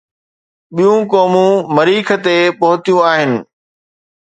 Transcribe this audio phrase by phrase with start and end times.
[0.75, 3.31] ٻيون قومون مريخ تي پهتيون آهن.